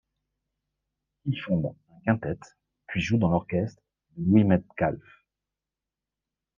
Il 1.25 1.39
fonde 1.39 1.67
un 1.67 1.99
quintette 2.05 2.57
puis 2.87 3.01
joue 3.01 3.19
dans 3.19 3.29
l'orchestre 3.29 3.83
de 4.17 4.23
Louis 4.31 4.43
Metcalf. 4.43 5.27